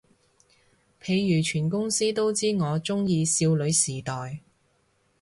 [0.99, 4.39] 譬如全公司都知我鍾意少女時代